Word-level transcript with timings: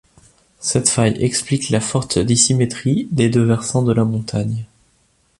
Cette 0.59 0.89
faille 0.89 1.23
explique 1.23 1.69
la 1.69 1.79
forte 1.79 2.17
dissymétrie 2.17 3.07
des 3.11 3.29
deux 3.29 3.43
versants 3.43 3.83
de 3.83 3.93
la 3.93 4.03
montagne. 4.03 4.65